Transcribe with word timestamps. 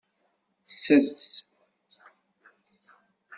Sels. 0.79 1.23